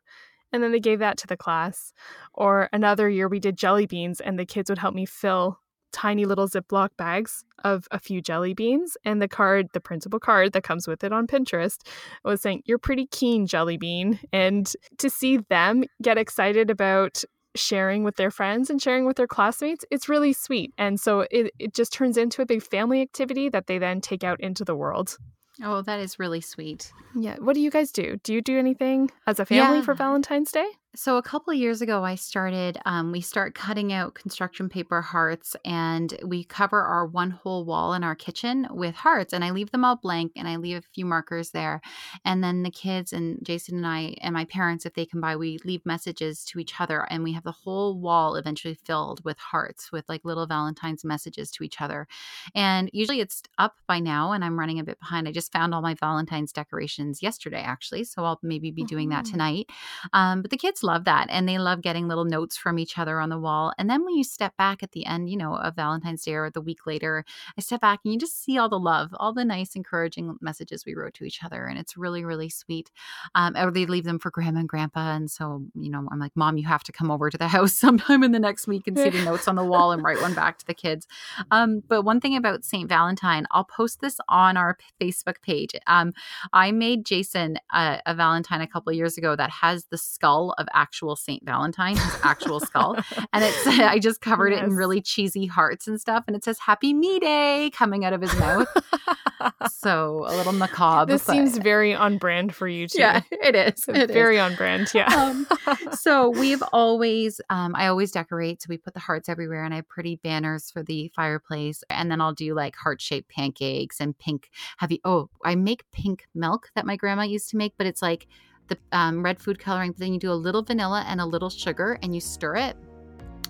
[0.52, 1.92] and then they gave that to the class.
[2.34, 5.60] Or another year we did jelly beans and the kids would help me fill
[5.92, 8.96] tiny little Ziploc bags of a few jelly beans.
[9.04, 11.80] And the card, the principal card that comes with it on Pinterest,
[12.24, 14.18] was saying, You're pretty keen, jelly bean.
[14.32, 17.24] And to see them get excited about
[17.56, 20.72] sharing with their friends and sharing with their classmates, it's really sweet.
[20.78, 24.24] And so it, it just turns into a big family activity that they then take
[24.24, 25.16] out into the world.
[25.62, 26.90] Oh, that is really sweet.
[27.14, 27.36] Yeah.
[27.38, 28.18] What do you guys do?
[28.22, 29.84] Do you do anything as a family yeah.
[29.84, 30.66] for Valentine's Day?
[30.96, 32.76] So a couple years ago, I started.
[32.84, 37.94] Um, we start cutting out construction paper hearts, and we cover our one whole wall
[37.94, 39.32] in our kitchen with hearts.
[39.32, 41.80] And I leave them all blank, and I leave a few markers there.
[42.24, 45.36] And then the kids and Jason and I and my parents, if they come by,
[45.36, 49.38] we leave messages to each other, and we have the whole wall eventually filled with
[49.38, 52.08] hearts, with like little Valentine's messages to each other.
[52.52, 55.28] And usually it's up by now, and I'm running a bit behind.
[55.28, 59.22] I just found all my Valentine's decorations yesterday, actually, so I'll maybe be doing that
[59.22, 59.32] mm-hmm.
[59.32, 59.70] tonight.
[60.12, 62.98] Um, but the kids kids love that and they love getting little notes from each
[62.98, 63.72] other on the wall.
[63.78, 66.50] And then when you step back at the end, you know, of Valentine's Day or
[66.50, 67.24] the week later,
[67.56, 70.84] I step back and you just see all the love, all the nice, encouraging messages
[70.86, 71.66] we wrote to each other.
[71.66, 72.90] And it's really, really sweet.
[73.34, 75.14] Um, or they leave them for grandma and grandpa.
[75.14, 77.72] And so, you know, I'm like, Mom, you have to come over to the house
[77.72, 80.34] sometime in the next week and see the notes on the wall and write one
[80.34, 81.06] back to the kids.
[81.50, 82.88] Um, but one thing about St.
[82.88, 85.74] Valentine, I'll post this on our Facebook page.
[85.86, 86.12] Um,
[86.52, 90.68] I made Jason a, a Valentine a couple years ago that has the skull of
[90.74, 92.96] actual Saint Valentine, his actual skull,
[93.32, 94.62] and it's I just covered yes.
[94.62, 98.12] it in really cheesy hearts and stuff, and it says "Happy Me Day" coming out
[98.12, 98.68] of his mouth.
[99.70, 101.12] so a little macabre.
[101.12, 101.32] This but...
[101.32, 102.98] seems very on brand for you too.
[102.98, 103.84] Yeah, it is.
[103.88, 104.42] It very is.
[104.42, 104.88] on brand.
[104.94, 105.06] Yeah.
[105.06, 105.46] Um,
[105.92, 108.62] so we've always, um, I always decorate.
[108.62, 112.10] So we put the hearts everywhere, and I have pretty banners for the fireplace, and
[112.10, 114.50] then I'll do like heart shaped pancakes and pink.
[114.78, 115.00] heavy?
[115.04, 118.26] Oh, I make pink milk that my grandma used to make, but it's like
[118.70, 121.50] the um, red food coloring, but then you do a little vanilla and a little
[121.50, 122.76] sugar and you stir it.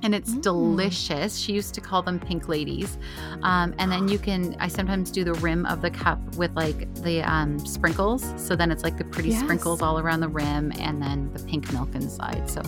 [0.03, 0.41] And it's mm.
[0.41, 1.37] delicious.
[1.37, 2.97] She used to call them pink ladies.
[3.43, 6.93] Um, and then you can, I sometimes do the rim of the cup with like
[7.03, 8.33] the um, sprinkles.
[8.39, 9.41] So then it's like the pretty yes.
[9.41, 12.49] sprinkles all around the rim and then the pink milk inside.
[12.49, 12.63] So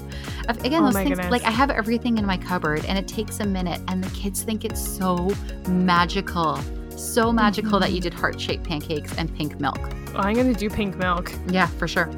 [0.47, 1.31] again, oh those things, goodness.
[1.31, 4.43] like I have everything in my cupboard and it takes a minute and the kids
[4.43, 5.33] think it's so
[5.69, 6.61] magical.
[7.03, 7.81] So magical mm-hmm.
[7.81, 9.79] that you did heart shaped pancakes and pink milk.
[10.15, 11.33] I'm going to do pink milk.
[11.49, 12.09] Yeah, for sure.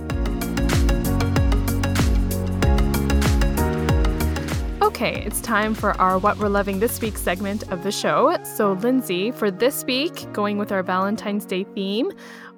[4.83, 8.37] Okay, it's time for our What We're Loving This Week segment of the show.
[8.44, 12.12] So, Lindsay, for this week, going with our Valentine's Day theme,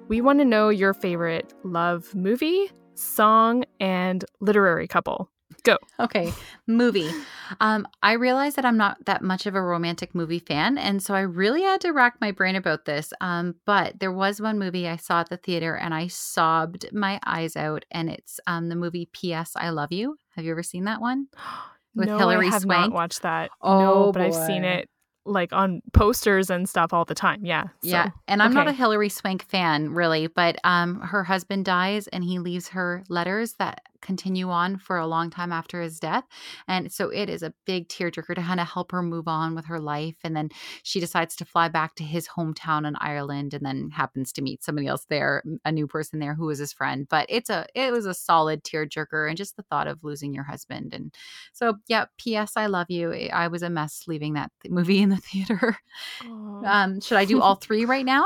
[0.07, 5.31] we want to know your favorite love movie, song, and literary couple.
[5.67, 5.77] Go.
[5.99, 6.31] Okay,
[6.65, 7.11] movie.
[7.59, 11.13] Um, I realized that I'm not that much of a romantic movie fan, and so
[11.13, 13.11] I really had to rack my brain about this.
[13.19, 17.19] Um, but there was one movie I saw at the theater, and I sobbed my
[17.25, 19.51] eyes out, and it's um the movie P.S.
[19.57, 20.17] I Love You.
[20.37, 21.27] Have you ever seen that one?
[21.95, 22.91] with no, Hilary I have Swank.
[22.91, 23.49] not watched that.
[23.61, 24.27] Oh, no, but boy.
[24.27, 24.89] I've seen it
[25.25, 27.43] like on posters and stuff all the time.
[27.43, 27.63] Yeah.
[27.63, 28.09] So, yeah.
[28.27, 28.59] And I'm okay.
[28.59, 33.03] not a Hilary Swank fan really, but um her husband dies and he leaves her
[33.09, 36.23] letters that continue on for a long time after his death.
[36.67, 39.65] And so it is a big tearjerker to kind of help her move on with
[39.65, 40.15] her life.
[40.23, 40.49] And then
[40.83, 44.63] she decides to fly back to his hometown in Ireland and then happens to meet
[44.63, 47.07] somebody else there, a new person there who was his friend.
[47.09, 50.43] But it's a it was a solid tearjerker and just the thought of losing your
[50.43, 50.93] husband.
[50.93, 51.13] And
[51.53, 52.53] so yeah, P.S.
[52.55, 53.11] I love you.
[53.11, 55.77] I was a mess leaving that movie in the theater.
[56.21, 58.25] Um, should I do all three right now?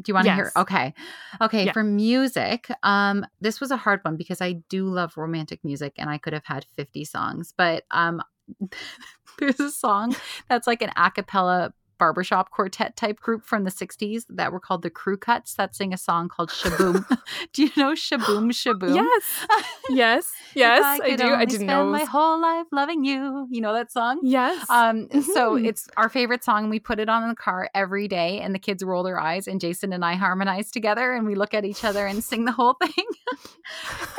[0.00, 0.36] Do you want to yes.
[0.36, 0.52] hear?
[0.56, 0.94] Okay.
[1.40, 1.66] Okay.
[1.66, 1.72] Yeah.
[1.72, 6.10] For music, um, this was a hard one because I do love romantic music and
[6.10, 8.22] I could have had 50 songs, but um,
[9.38, 10.14] there's a song
[10.48, 14.82] that's like an a cappella barbershop quartet type group from the 60s that were called
[14.82, 17.06] the Crew Cuts that sing a song called Sh-Boom.
[17.52, 18.94] do you know Sh-Boom Sh-Boom?
[18.94, 19.46] Yes.
[19.88, 20.32] Yes.
[20.54, 21.32] Yes, I, I, do.
[21.32, 21.86] I didn't know.
[21.86, 23.46] my whole life loving you.
[23.50, 24.18] You know that song?
[24.20, 24.68] Yes.
[24.68, 25.20] Um mm-hmm.
[25.20, 26.70] so it's our favorite song.
[26.70, 29.46] We put it on in the car every day and the kids roll their eyes
[29.46, 32.52] and Jason and I harmonize together and we look at each other and sing the
[32.52, 33.06] whole thing.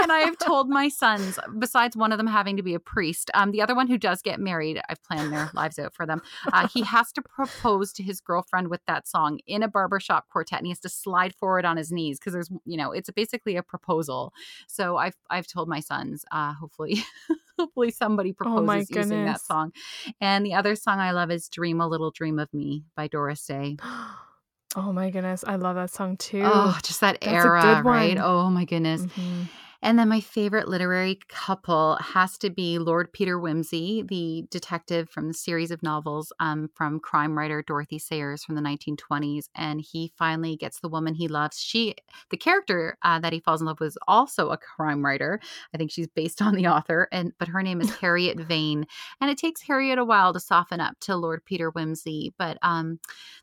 [0.01, 3.29] and I have told my sons, besides one of them having to be a priest,
[3.33, 6.21] um, the other one who does get married, I've planned their lives out for them.
[6.53, 10.27] Uh, he has to propose propose to his girlfriend with that song in a barbershop
[10.29, 13.09] quartet and he has to slide forward on his knees because there's you know it's
[13.11, 14.33] basically a proposal
[14.67, 17.03] so i've i've told my sons uh hopefully
[17.59, 19.71] hopefully somebody oh proposes oh using that song
[20.21, 23.45] and the other song i love is dream a little dream of me by doris
[23.45, 23.77] day
[24.75, 26.41] Oh my goodness, I love that song too.
[26.43, 28.17] Oh, just that That's era, right?
[28.19, 29.01] Oh my goodness.
[29.01, 29.43] Mm-hmm.
[29.81, 35.27] And then my favorite literary couple has to be Lord Peter Wimsey, the detective from
[35.27, 39.45] the series of novels um, from crime writer Dorothy Sayers from the 1920s.
[39.55, 41.59] And he finally gets the woman he loves.
[41.59, 41.95] She,
[42.29, 45.39] the character uh, that he falls in love with, is also a crime writer.
[45.73, 48.85] I think she's based on the author, and but her name is Harriet Vane.
[49.21, 52.31] And it takes Harriet a while to soften up to Lord Peter Wimsey.
[52.37, 52.99] But um,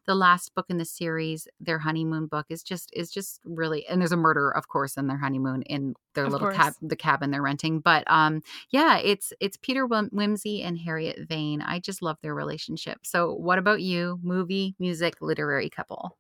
[0.06, 4.00] the last book in the series, their honeymoon book, is just is just really and
[4.00, 7.30] there's a murder, of course, in their honeymoon in their of little cab the cabin
[7.30, 12.16] they're renting but um yeah it's it's peter wimsey and harriet vane i just love
[12.22, 16.16] their relationship so what about you movie music literary couple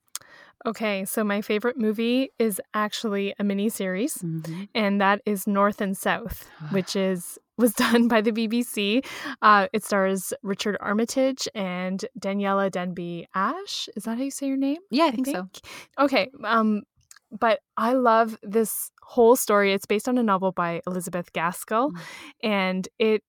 [0.66, 4.64] Okay, so my favorite movie is actually a mini series, mm-hmm.
[4.74, 9.04] and that is North and South, which is was done by the BBC.
[9.42, 13.90] Uh, it stars Richard Armitage and Daniela Denby Ashe.
[13.94, 14.78] Is that how you say your name?
[14.90, 16.04] Yeah, I, I think, think, so.
[16.04, 16.82] Okay, um,
[17.30, 19.72] but I love this whole story.
[19.72, 22.00] It's based on a novel by Elizabeth Gaskell, mm.
[22.42, 23.22] and it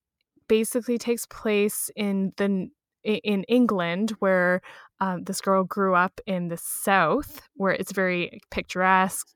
[0.47, 2.69] basically takes place in the
[3.03, 4.61] in England, where
[4.99, 9.27] um, this girl grew up in the South, where it's very picturesque,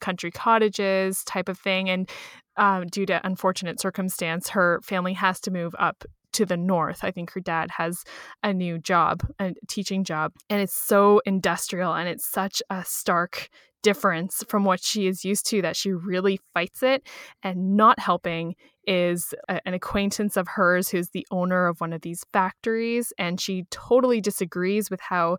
[0.00, 2.10] country cottages type of thing, and
[2.56, 7.02] um, due to unfortunate circumstance, her family has to move up to the north.
[7.02, 8.04] I think her dad has
[8.42, 13.48] a new job, a teaching job, and it's so industrial and it's such a stark
[13.84, 17.06] difference from what she is used to that she really fights it
[17.42, 22.00] and not helping is a, an acquaintance of hers who's the owner of one of
[22.00, 25.36] these factories and she totally disagrees with how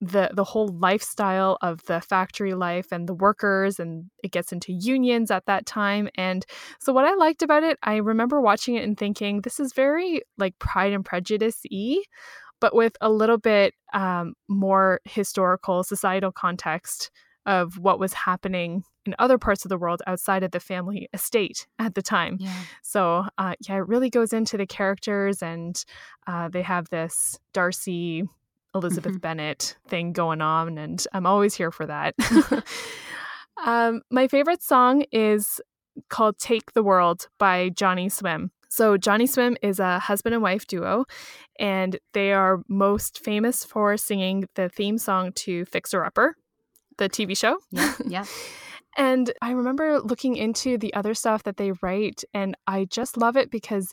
[0.00, 4.72] the the whole lifestyle of the factory life and the workers and it gets into
[4.72, 6.46] unions at that time and
[6.78, 10.22] so what I liked about it I remember watching it and thinking this is very
[10.38, 11.96] like pride and prejudice y
[12.60, 17.10] but with a little bit um, more historical societal context
[17.46, 21.66] of what was happening in other parts of the world outside of the family estate
[21.78, 22.38] at the time.
[22.40, 22.52] Yeah.
[22.82, 25.82] So, uh, yeah, it really goes into the characters, and
[26.26, 28.24] uh, they have this Darcy
[28.74, 29.18] Elizabeth mm-hmm.
[29.18, 32.14] Bennet thing going on, and I'm always here for that.
[33.64, 35.60] um, my favorite song is
[36.08, 38.50] called Take the World by Johnny Swim.
[38.68, 41.04] So, Johnny Swim is a husband and wife duo,
[41.60, 46.34] and they are most famous for singing the theme song to Fixer Upper,
[46.98, 47.58] the TV show.
[47.70, 47.94] Yeah.
[48.06, 48.24] Yeah.
[48.96, 53.36] and I remember looking into the other stuff that they write, and I just love
[53.36, 53.92] it because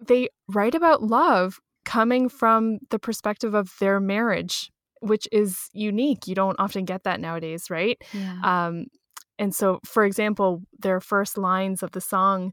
[0.00, 6.26] they write about love coming from the perspective of their marriage, which is unique.
[6.26, 7.98] You don't often get that nowadays, right?
[8.12, 8.40] Yeah.
[8.42, 8.86] Um,
[9.38, 12.52] and so, for example, their first lines of the song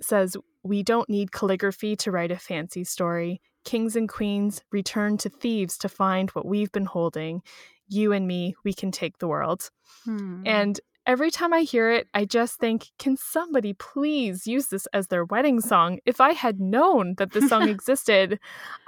[0.00, 3.40] says, We don't need calligraphy to write a fancy story.
[3.64, 7.42] Kings and queens return to thieves to find what we've been holding
[7.90, 9.70] you and me, we can take the world.
[10.04, 10.42] Hmm.
[10.46, 15.08] And every time I hear it, I just think, can somebody please use this as
[15.08, 15.98] their wedding song?
[16.06, 18.38] If I had known that this song existed,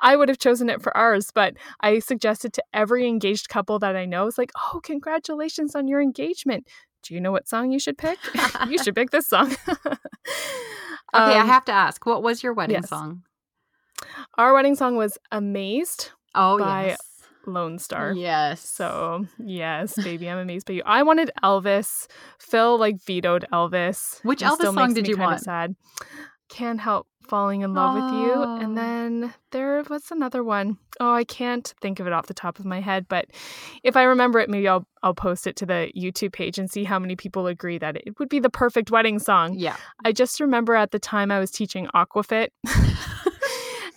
[0.00, 1.30] I would have chosen it for ours.
[1.34, 5.88] But I suggested to every engaged couple that I know, it's like, oh, congratulations on
[5.88, 6.68] your engagement.
[7.02, 8.18] Do you know what song you should pick?
[8.68, 9.50] you should pick this song.
[9.68, 9.90] okay,
[11.12, 12.88] um, I have to ask, what was your wedding yes.
[12.88, 13.22] song?
[14.38, 16.10] Our wedding song was Amazed.
[16.34, 16.98] Oh, by yes.
[17.46, 18.12] Lone Star.
[18.12, 18.60] Yes.
[18.68, 20.82] So yes, baby, I'm amazed by you.
[20.84, 22.06] I wanted Elvis.
[22.38, 24.24] Phil like vetoed Elvis.
[24.24, 25.40] Which Elvis song did you want?
[25.40, 25.74] Sad.
[26.48, 28.04] Can't help falling in love oh.
[28.04, 28.42] with you.
[28.42, 28.82] And oh.
[28.82, 30.76] then there was another one.
[31.00, 33.26] Oh, I can't think of it off the top of my head, but
[33.82, 36.84] if I remember it, maybe I'll I'll post it to the YouTube page and see
[36.84, 39.54] how many people agree that it would be the perfect wedding song.
[39.54, 39.76] Yeah.
[40.04, 42.48] I just remember at the time I was teaching Aquafit.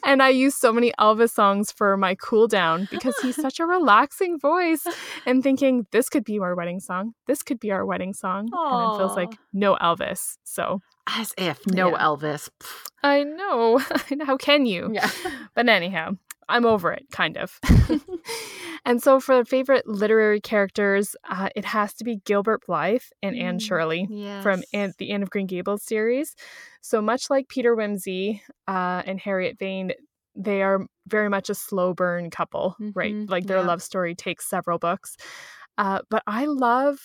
[0.05, 3.65] and I use so many Elvis songs for my cool down because he's such a
[3.75, 4.85] relaxing voice.
[5.25, 7.13] And thinking this could be our wedding song.
[7.27, 8.49] This could be our wedding song.
[8.49, 8.73] Aww.
[8.73, 10.37] And it feels like no Elvis.
[10.43, 11.97] So as if no yeah.
[12.03, 12.49] Elvis.
[13.03, 13.79] I know.
[14.25, 14.89] How can you?
[14.93, 15.09] Yeah.
[15.53, 16.11] But anyhow,
[16.47, 17.59] I'm over it, kind of.
[18.85, 23.57] and so for favorite literary characters, uh, it has to be Gilbert Blythe and Anne
[23.57, 24.43] mm, Shirley yes.
[24.43, 26.35] from Anne, the Anne of Green Gables series.
[26.81, 29.93] So much like Peter Wimsey uh, and Harriet Vane,
[30.35, 32.91] they are very much a slow burn couple, mm-hmm.
[32.93, 33.15] right?
[33.29, 33.67] Like their yeah.
[33.67, 35.17] love story takes several books.
[35.77, 36.99] Uh, but I love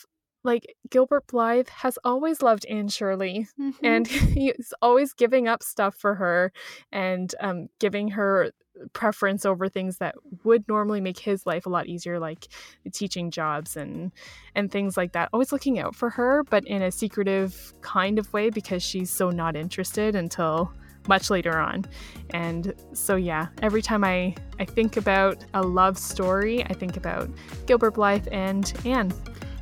[0.45, 3.85] like Gilbert Blythe has always loved Anne Shirley mm-hmm.
[3.85, 6.53] and he's always giving up stuff for her
[6.93, 8.51] and um, giving her
[8.93, 10.15] preference over things that
[10.45, 12.49] would normally make his life a lot easier like
[12.93, 14.11] teaching jobs and
[14.55, 18.33] and things like that always looking out for her but in a secretive kind of
[18.33, 20.73] way because she's so not interested until
[21.09, 21.85] much later on.
[22.31, 27.31] And so yeah, every time I, I think about a love story, I think about
[27.67, 29.13] Gilbert Blythe and Anne.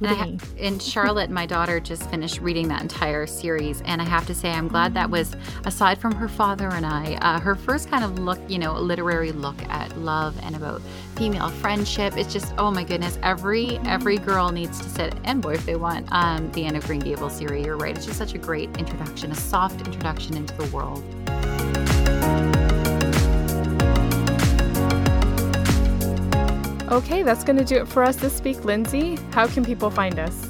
[0.01, 3.83] And, ha- and, Charlotte, my daughter, just finished reading that entire series.
[3.83, 5.35] And I have to say, I'm glad that was,
[5.65, 9.33] aside from her father and I, uh, her first kind of look, you know, literary
[9.33, 10.81] look at love and about
[11.17, 12.17] female friendship.
[12.17, 15.77] It's just, oh my goodness, every every girl needs to sit, and boy if they
[15.77, 17.67] want, um, the Anne of Green Gables series.
[17.67, 17.97] You're right.
[17.97, 21.03] It's just such a great introduction, a soft introduction into the world.
[26.91, 29.17] Okay, that's going to do it for us this week, Lindsay.
[29.33, 30.49] How can people find us?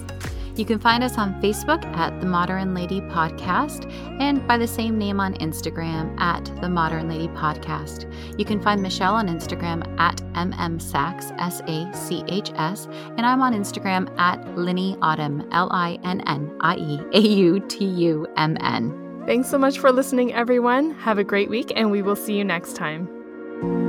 [0.55, 4.99] You can find us on Facebook at The Modern Lady Podcast and by the same
[4.99, 8.12] name on Instagram at The Modern Lady Podcast.
[8.39, 12.86] You can find Michelle on Instagram at MMSachs, S A C H S,
[13.16, 17.61] and I'm on Instagram at Linnie Autumn, L I N N I E A U
[17.68, 19.24] T U M N.
[19.26, 20.93] Thanks so much for listening, everyone.
[20.93, 23.88] Have a great week, and we will see you next time.